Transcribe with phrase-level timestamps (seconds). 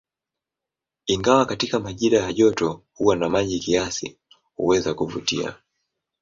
[1.05, 4.17] Ingawa katika majira ya joto huwa na maji kiasi,
[4.55, 5.55] huweza kuvutia.